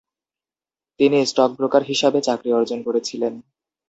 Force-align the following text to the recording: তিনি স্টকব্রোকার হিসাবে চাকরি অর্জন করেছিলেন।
তিনি 0.99 1.17
স্টকব্রোকার 1.25 1.83
হিসাবে 1.83 2.19
চাকরি 2.21 2.49
অর্জন 2.53 2.79
করেছিলেন। 2.83 3.33